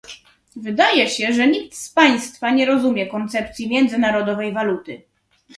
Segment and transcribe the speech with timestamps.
[0.55, 5.01] Wydaje się, że nikt z Państwa nie rozumie koncepcji międzynarodowej waluty